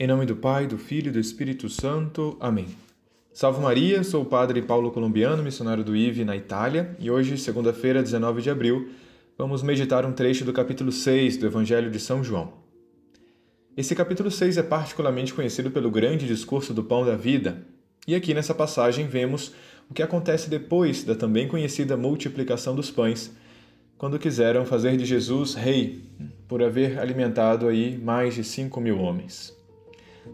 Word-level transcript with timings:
Em 0.00 0.06
nome 0.06 0.24
do 0.26 0.36
Pai, 0.36 0.68
do 0.68 0.78
Filho 0.78 1.08
e 1.08 1.10
do 1.10 1.18
Espírito 1.18 1.68
Santo. 1.68 2.36
Amém. 2.38 2.68
Salve 3.32 3.60
Maria, 3.60 4.04
sou 4.04 4.22
o 4.22 4.24
Padre 4.24 4.62
Paulo 4.62 4.92
Colombiano, 4.92 5.42
missionário 5.42 5.82
do 5.82 5.96
IVE 5.96 6.24
na 6.24 6.36
Itália, 6.36 6.94
e 7.00 7.10
hoje, 7.10 7.36
segunda-feira, 7.36 8.00
19 8.00 8.40
de 8.40 8.48
abril, 8.48 8.90
vamos 9.36 9.60
meditar 9.60 10.06
um 10.06 10.12
trecho 10.12 10.44
do 10.44 10.52
capítulo 10.52 10.92
6 10.92 11.38
do 11.38 11.46
Evangelho 11.46 11.90
de 11.90 11.98
São 11.98 12.22
João. 12.22 12.52
Esse 13.76 13.92
capítulo 13.96 14.30
6 14.30 14.58
é 14.58 14.62
particularmente 14.62 15.34
conhecido 15.34 15.68
pelo 15.68 15.90
grande 15.90 16.28
discurso 16.28 16.72
do 16.72 16.84
pão 16.84 17.04
da 17.04 17.16
vida, 17.16 17.66
e 18.06 18.14
aqui 18.14 18.32
nessa 18.32 18.54
passagem 18.54 19.08
vemos 19.08 19.52
o 19.90 19.94
que 19.94 20.02
acontece 20.04 20.48
depois 20.48 21.02
da 21.02 21.16
também 21.16 21.48
conhecida 21.48 21.96
multiplicação 21.96 22.76
dos 22.76 22.88
pães, 22.88 23.32
quando 23.96 24.16
quiseram 24.16 24.64
fazer 24.64 24.96
de 24.96 25.04
Jesus 25.04 25.54
rei, 25.54 26.04
por 26.46 26.62
haver 26.62 27.00
alimentado 27.00 27.66
aí 27.66 27.98
mais 27.98 28.36
de 28.36 28.44
cinco 28.44 28.80
mil 28.80 29.00
homens. 29.00 29.57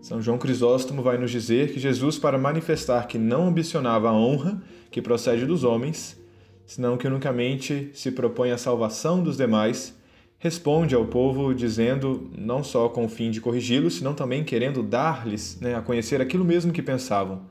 São 0.00 0.20
João 0.20 0.38
Crisóstomo 0.38 1.02
vai 1.02 1.18
nos 1.18 1.30
dizer 1.30 1.72
que 1.72 1.80
Jesus, 1.80 2.18
para 2.18 2.38
manifestar 2.38 3.06
que 3.06 3.18
não 3.18 3.48
ambicionava 3.48 4.08
a 4.08 4.12
honra 4.12 4.62
que 4.90 5.02
procede 5.02 5.44
dos 5.44 5.64
homens, 5.64 6.18
senão 6.66 6.96
que 6.96 7.06
unicamente 7.06 7.90
se 7.92 8.10
propõe 8.10 8.50
a 8.50 8.58
salvação 8.58 9.22
dos 9.22 9.36
demais, 9.36 9.94
responde 10.38 10.94
ao 10.94 11.04
povo 11.04 11.54
dizendo, 11.54 12.30
não 12.36 12.64
só 12.64 12.88
com 12.88 13.04
o 13.04 13.08
fim 13.08 13.30
de 13.30 13.40
corrigi-los, 13.40 13.96
senão 13.96 14.14
também 14.14 14.42
querendo 14.42 14.82
dar-lhes 14.82 15.60
né, 15.60 15.74
a 15.74 15.82
conhecer 15.82 16.20
aquilo 16.20 16.44
mesmo 16.44 16.72
que 16.72 16.82
pensavam. 16.82 17.42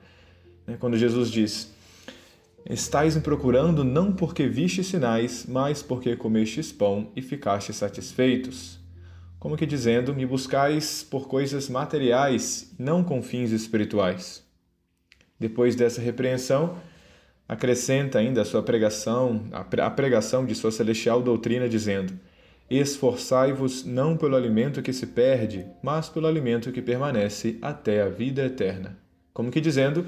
Né, 0.65 0.75
quando 0.79 0.97
Jesus 0.97 1.29
diz: 1.29 1.71
Estais 2.67 3.15
me 3.15 3.21
procurando 3.21 3.83
não 3.83 4.11
porque 4.11 4.47
vistes 4.47 4.87
sinais, 4.87 5.45
mas 5.47 5.83
porque 5.83 6.15
comestes 6.15 6.71
pão 6.71 7.09
e 7.15 7.21
ficastes 7.21 7.75
satisfeitos 7.75 8.78
como 9.39 9.55
que 9.55 9.65
dizendo: 9.65 10.13
Me 10.13 10.25
buscais 10.25 11.03
por 11.03 11.27
coisas 11.27 11.69
materiais, 11.69 12.73
não 12.77 13.03
com 13.03 13.21
fins 13.21 13.51
espirituais. 13.51 14.43
Depois 15.39 15.75
dessa 15.75 16.01
repreensão, 16.01 16.75
acrescenta 17.47 18.19
ainda 18.19 18.41
a 18.41 18.45
sua 18.45 18.61
pregação, 18.61 19.45
a 19.51 19.89
pregação 19.89 20.45
de 20.45 20.53
sua 20.53 20.71
celestial 20.71 21.21
doutrina, 21.21 21.69
dizendo: 21.69 22.13
Esforçai-vos 22.69 23.85
não 23.85 24.17
pelo 24.17 24.35
alimento 24.35 24.81
que 24.81 24.93
se 24.93 25.07
perde, 25.07 25.65
mas 25.81 26.09
pelo 26.09 26.27
alimento 26.27 26.71
que 26.71 26.81
permanece 26.81 27.57
até 27.61 28.01
a 28.01 28.09
vida 28.09 28.45
eterna. 28.45 28.97
Como 29.33 29.49
que 29.49 29.61
dizendo: 29.61 30.05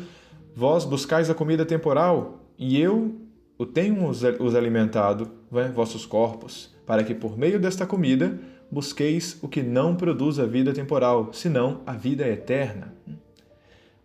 Vós 0.54 0.84
buscais 0.84 1.30
a 1.30 1.34
comida 1.34 1.66
temporal, 1.66 2.45
e 2.60 2.80
eu 2.80 3.16
o 3.58 3.66
tenho 3.66 4.08
os 4.08 4.56
alimentado, 4.56 5.32
né, 5.52 5.72
vossos 5.73 6.04
corpos, 6.04 6.76
para 6.86 7.04
que 7.04 7.14
por 7.14 7.38
meio 7.38 7.60
desta 7.60 7.86
comida 7.86 8.40
busqueis 8.72 9.38
o 9.41 9.50
que 9.50 9.61
não 9.61 9.95
produz 9.95 10.39
a 10.39 10.45
vida 10.45 10.72
temporal, 10.72 11.33
senão 11.33 11.81
a 11.86 11.94
vida 11.94 12.25
eterna. 12.27 12.94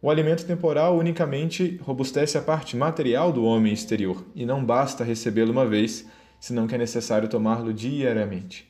O 0.03 0.11
alimento 0.11 0.45
temporal 0.45 0.99
unicamente 0.99 1.81
robustece 1.83 2.37
a 2.37 2.43
parte 2.43 2.77
material 2.77 3.33
do 3.33 3.45
homem 3.45 3.73
exterior, 3.73 4.25
e 4.35 4.45
não 4.45 4.65
basta 4.65 5.05
recebê-lo 5.05 5.53
uma 5.53 5.65
vez, 5.65 6.07
senão 6.41 6.67
que 6.67 6.75
é 6.75 6.79
necessário 6.79 7.29
tomá-lo 7.29 7.73
diariamente. 7.73 8.69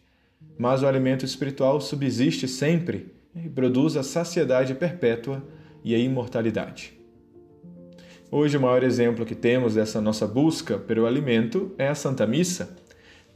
Mas 0.58 0.82
o 0.82 0.86
alimento 0.86 1.24
espiritual 1.24 1.80
subsiste 1.80 2.46
sempre 2.46 3.14
e 3.34 3.48
produz 3.48 3.96
a 3.96 4.02
saciedade 4.02 4.74
perpétua 4.74 5.42
e 5.82 5.94
a 5.94 5.98
imortalidade. 5.98 6.92
Hoje, 8.30 8.56
o 8.56 8.60
maior 8.60 8.82
exemplo 8.82 9.24
que 9.24 9.34
temos 9.34 9.74
dessa 9.74 10.00
nossa 10.00 10.26
busca 10.26 10.78
pelo 10.78 11.06
alimento 11.06 11.72
é 11.78 11.88
a 11.88 11.94
Santa 11.94 12.26
Missa 12.26 12.76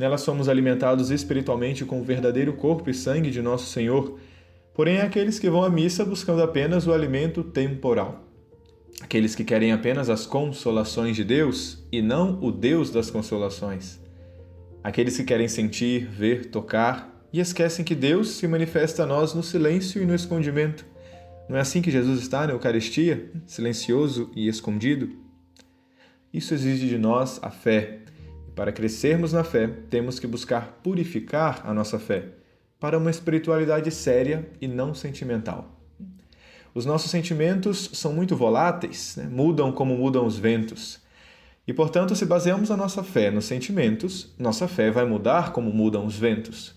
Nela 0.01 0.17
somos 0.17 0.49
alimentados 0.49 1.11
espiritualmente 1.11 1.85
com 1.85 2.01
o 2.01 2.03
verdadeiro 2.03 2.55
corpo 2.55 2.89
e 2.89 2.95
sangue 2.95 3.31
de 3.31 3.43
nosso 3.43 3.67
Senhor. 3.67 4.19
Porém, 4.73 4.99
aqueles 5.03 5.39
que 5.39 5.51
vão 5.51 5.63
à 5.63 5.69
missa 5.69 6.07
buscando 6.07 6.43
apenas 6.43 6.87
o 6.87 6.93
alimento 6.95 7.45
temporal. 7.45 8.25
Aqueles 9.03 9.35
que 9.35 9.45
querem 9.45 9.73
apenas 9.73 10.09
as 10.09 10.25
consolações 10.25 11.17
de 11.17 11.23
Deus 11.23 11.87
e 11.93 12.01
não 12.01 12.43
o 12.43 12.51
Deus 12.51 12.91
das 12.91 13.11
consolações. 13.11 14.01
Aqueles 14.83 15.19
que 15.19 15.25
querem 15.25 15.49
sentir, 15.49 16.07
ver, 16.07 16.47
tocar 16.47 17.23
e 17.31 17.39
esquecem 17.39 17.85
que 17.85 17.95
Deus 17.95 18.31
se 18.31 18.49
manifesta 18.49 19.03
a 19.03 19.07
nós 19.07 19.35
no 19.35 19.43
silêncio 19.43 20.03
e 20.03 20.07
no 20.07 20.15
escondimento. 20.15 20.87
Não 21.47 21.59
é 21.59 21.61
assim 21.61 21.83
que 21.83 21.91
Jesus 21.91 22.23
está 22.23 22.47
na 22.47 22.55
Eucaristia, 22.55 23.31
silencioso 23.45 24.31
e 24.35 24.49
escondido? 24.49 25.11
Isso 26.33 26.55
exige 26.55 26.89
de 26.89 26.97
nós 26.97 27.39
a 27.43 27.51
fé, 27.51 28.01
para 28.55 28.73
crescermos 28.73 29.33
na 29.33 29.45
fé, 29.45 29.69
temos 29.89 30.19
que 30.19 30.27
buscar 30.27 30.81
purificar 30.83 31.63
a 31.65 31.73
nossa 31.73 31.99
fé 31.99 32.25
para 32.79 32.97
uma 32.97 33.11
espiritualidade 33.11 33.91
séria 33.91 34.49
e 34.61 34.67
não 34.67 34.95
sentimental. 34.95 35.77
Os 36.75 36.87
nossos 36.87 37.11
sentimentos 37.11 37.91
são 37.93 38.13
muito 38.13 38.37
voláteis, 38.37 39.17
né? 39.17 39.29
mudam 39.31 39.73
como 39.73 39.97
mudam 39.97 40.25
os 40.25 40.39
ventos. 40.39 41.01
E, 41.67 41.73
portanto, 41.73 42.17
se 42.17 42.25
baseamos 42.25 42.71
a 42.71 42.77
nossa 42.77 43.03
fé 43.03 43.31
nos 43.31 43.45
sentimentos, 43.45 44.33
nossa 44.39 44.67
fé 44.67 44.91
vai 44.91 45.05
mudar 45.05 45.53
como 45.53 45.73
mudam 45.73 46.07
os 46.07 46.17
ventos. 46.17 46.75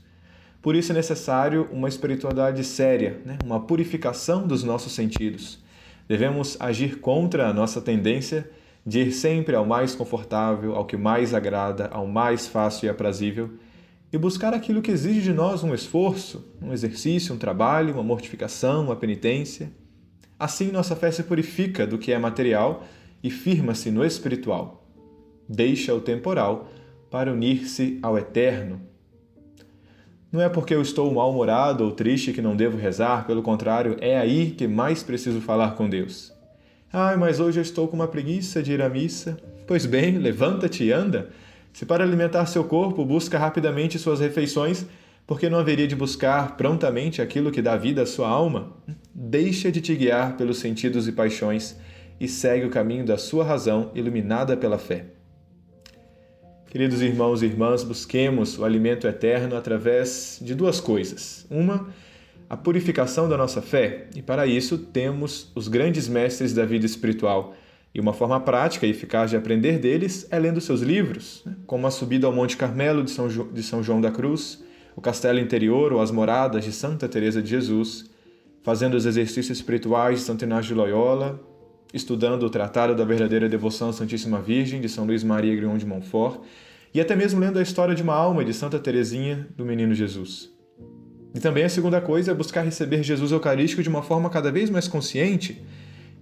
Por 0.62 0.76
isso 0.76 0.92
é 0.92 0.96
necessário 0.96 1.70
uma 1.72 1.88
espiritualidade 1.88 2.64
séria, 2.64 3.22
né? 3.26 3.38
uma 3.44 3.60
purificação 3.60 4.48
dos 4.48 4.64
nossos 4.64 4.94
sentidos. 4.94 5.60
Devemos 6.08 6.58
agir 6.60 7.00
contra 7.00 7.48
a 7.48 7.54
nossa 7.54 7.82
tendência 7.82 8.50
de 8.86 9.02
ir 9.02 9.12
sempre 9.12 9.56
ao 9.56 9.66
mais 9.66 9.96
confortável, 9.96 10.76
ao 10.76 10.86
que 10.86 10.98
mais 10.98 11.34
agrada, 11.34 11.88
ao 11.88 12.06
mais 12.06 12.48
fácil 12.48 12.88
e 12.88 12.90
aprazível, 12.90 13.52
e 14.12 14.18
buscar 14.18 14.54
aquilo 14.54 14.82
que 14.82 14.92
exige 14.92 15.22
de 15.22 15.34
nós 15.34 15.64
um 15.64 15.74
esforço, 15.74 16.46
um 16.62 16.72
exercício, 16.72 17.34
um 17.34 17.38
trabalho, 17.38 17.94
uma 17.94 18.04
mortificação, 18.04 18.86
uma 18.86 18.96
penitência. 18.96 19.72
Assim, 20.38 20.72
nossa 20.72 20.96
fé 20.96 21.10
se 21.12 21.24
purifica 21.24 21.88
do 21.88 21.98
que 21.98 22.12
é 22.12 22.20
material 22.20 22.84
e 23.24 23.32
firma-se 23.32 23.90
no 23.90 24.06
espiritual. 24.06 24.86
Deixa 25.48 25.94
o 25.94 26.02
temporal 26.02 26.70
para 27.10 27.32
unir-se 27.32 27.98
ao 28.02 28.18
eterno. 28.18 28.82
Não 30.32 30.42
é 30.42 30.50
porque 30.50 30.74
eu 30.74 30.82
estou 30.82 31.14
mal-humorado 31.14 31.84
ou 31.84 31.92
triste 31.92 32.34
que 32.34 32.42
não 32.42 32.56
devo 32.56 32.78
rezar, 32.78 33.26
pelo 33.26 33.44
contrário, 33.44 33.98
é 34.02 34.18
aí 34.18 34.52
que 34.52 34.68
mais 34.68 35.04
preciso 35.04 35.40
falar 35.40 35.76
com 35.76 35.88
Deus. 35.88 36.34
Ai, 36.96 37.18
mas 37.18 37.40
hoje 37.40 37.60
eu 37.60 37.64
estou 37.64 37.88
com 37.88 37.96
uma 37.96 38.08
preguiça 38.08 38.62
de 38.62 38.72
ir 38.72 38.80
à 38.80 38.88
missa. 38.88 39.36
Pois 39.66 39.84
bem, 39.84 40.20
levanta-te 40.20 40.84
e 40.84 40.92
anda. 40.92 41.30
Se 41.74 41.88
para 41.88 42.04
alimentar 42.04 42.46
seu 42.46 42.64
corpo 42.66 43.04
busca 43.04 43.40
rapidamente 43.40 43.98
suas 43.98 44.20
refeições, 44.20 44.86
porque 45.26 45.50
não 45.50 45.58
haveria 45.58 45.88
de 45.88 45.96
buscar 45.96 46.56
prontamente 46.56 47.20
aquilo 47.20 47.52
que 47.52 47.64
dá 47.64 47.76
vida 47.76 48.04
à 48.04 48.06
sua 48.06 48.30
alma? 48.30 48.74
Deixa 49.12 49.72
de 49.72 49.82
te 49.82 49.96
guiar 49.96 50.38
pelos 50.38 50.60
sentidos 50.60 51.08
e 51.08 51.12
paixões 51.12 51.76
e 52.20 52.28
segue 52.28 52.68
o 52.68 52.70
caminho 52.70 53.08
da 53.08 53.18
sua 53.18 53.44
razão 53.44 53.90
iluminada 53.96 54.56
pela 54.56 54.78
fé. 54.78 55.08
Queridos 56.68 57.02
irmãos 57.02 57.42
e 57.42 57.48
irmãs, 57.48 57.84
busquemos 57.84 58.60
o 58.60 58.64
alimento 58.64 59.08
eterno 59.08 59.56
através 59.56 60.38
de 60.40 60.54
duas 60.54 60.80
coisas. 60.80 61.48
Uma, 61.50 61.88
a 62.54 62.58
purificação 62.58 63.28
da 63.28 63.36
nossa 63.36 63.64
fé, 63.64 64.06
e 64.16 64.22
para 64.22 64.46
isso 64.46 64.78
temos 64.78 65.52
os 65.56 65.68
grandes 65.68 66.08
mestres 66.08 66.54
da 66.54 66.64
vida 66.64 66.86
espiritual. 66.86 67.56
E 67.92 68.00
uma 68.00 68.14
forma 68.14 68.40
prática 68.40 68.86
e 68.86 68.92
eficaz 68.92 69.32
de 69.32 69.36
aprender 69.36 69.80
deles 69.80 70.28
é 70.30 70.38
lendo 70.38 70.62
seus 70.62 70.82
livros, 70.82 71.42
né? 71.48 71.56
como 71.66 71.88
A 71.88 71.90
Subida 71.90 72.28
ao 72.28 72.32
Monte 72.32 72.56
Carmelo 72.56 73.04
de 73.04 73.10
São, 73.64 73.82
João 73.82 74.00
da 74.00 74.12
Cruz, 74.12 74.64
O 74.96 75.02
Castelo 75.02 75.40
Interior 75.40 75.94
ou 75.94 76.00
As 76.00 76.12
Moradas 76.12 76.64
de 76.64 76.72
Santa 76.72 77.10
Teresa 77.10 77.42
de 77.42 77.50
Jesus, 77.50 78.06
fazendo 78.62 78.94
os 78.94 79.08
exercícios 79.08 79.58
espirituais 79.58 80.20
de 80.20 80.26
Santo 80.26 80.46
Inácio 80.46 80.68
de 80.68 80.76
Loyola, 80.76 81.42
estudando 81.92 82.44
o 82.44 82.52
Tratado 82.52 82.94
da 82.94 83.04
Verdadeira 83.04 83.50
Devoção 83.50 83.90
à 83.90 83.94
Santíssima 83.94 84.40
Virgem 84.40 84.80
de 84.80 84.90
São 84.90 85.08
Luís 85.08 85.24
Maria 85.24 85.56
Grion 85.56 85.76
de 85.76 85.88
Montfort, 85.88 86.40
e 86.94 87.02
até 87.02 87.16
mesmo 87.16 87.40
lendo 87.40 87.58
a 87.58 87.64
história 87.64 87.96
de 87.96 88.04
uma 88.04 88.14
alma 88.14 88.46
de 88.46 88.54
Santa 88.54 88.78
Teresinha 88.78 89.48
do 89.58 89.66
Menino 89.66 89.96
Jesus. 89.96 90.53
E 91.34 91.40
também 91.40 91.64
a 91.64 91.70
segunda 91.70 92.00
coisa 92.00 92.32
é 92.32 92.34
buscar 92.34 92.62
receber 92.62 93.04
Jesus 93.04 93.32
Eucarístico 93.32 93.82
de 93.82 93.90
uma 93.90 94.04
forma 94.04 94.30
cada 94.30 94.52
vez 94.52 94.70
mais 94.70 94.88
consciente. 94.88 95.62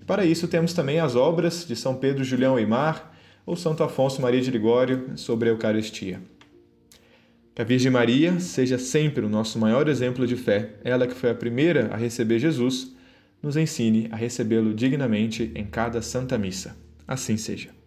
Para 0.07 0.25
isso 0.25 0.47
temos 0.47 0.73
também 0.73 0.99
as 0.99 1.15
obras 1.15 1.65
de 1.67 1.75
São 1.75 1.95
Pedro 1.95 2.23
Julião 2.23 2.57
Eimar 2.57 3.11
ou 3.45 3.55
Santo 3.55 3.83
Afonso 3.83 4.21
Maria 4.21 4.41
de 4.41 4.49
Ligório 4.49 5.11
sobre 5.15 5.49
a 5.49 5.51
Eucaristia. 5.51 6.21
Que 7.53 7.61
a 7.61 7.65
Virgem 7.65 7.91
Maria 7.91 8.39
seja 8.39 8.77
sempre 8.77 9.25
o 9.25 9.29
nosso 9.29 9.59
maior 9.59 9.89
exemplo 9.89 10.25
de 10.25 10.37
fé, 10.37 10.75
ela 10.83 11.05
que 11.05 11.13
foi 11.13 11.29
a 11.29 11.35
primeira 11.35 11.93
a 11.93 11.97
receber 11.97 12.39
Jesus, 12.39 12.95
nos 13.43 13.57
ensine 13.57 14.07
a 14.11 14.15
recebê-lo 14.15 14.73
dignamente 14.73 15.51
em 15.53 15.65
cada 15.65 16.01
Santa 16.01 16.37
Missa. 16.37 16.77
Assim 17.05 17.35
seja. 17.35 17.80